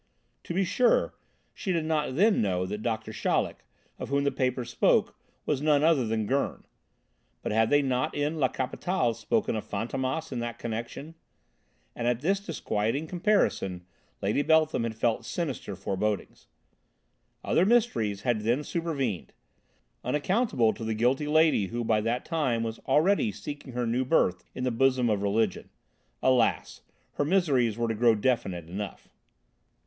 [0.45, 1.13] To be sure
[1.53, 3.63] she did not then know that Doctor Chaleck,
[3.99, 6.63] of whom the papers spoke, was none other than Gurn,
[7.43, 11.13] but had they not in La Capitale spoken of Fantômas in that connection?
[11.95, 13.85] And at this disquieting comparison
[14.23, 16.47] Lady Beltham had felt sinister forebodings.
[17.43, 19.33] Other mysteries had then supervened,
[20.03, 24.43] unaccountable to the guilty lady who by that time was already seeking her new birth
[24.55, 25.69] in the bosom of Religion.
[26.23, 26.81] Alas!
[27.17, 29.07] her miseries were to grow definite enough.